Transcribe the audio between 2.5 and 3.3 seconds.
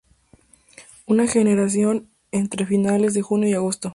finales de